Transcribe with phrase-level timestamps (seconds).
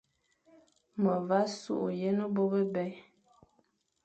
[1.01, 2.85] Me vagha sughé yen bô bebè.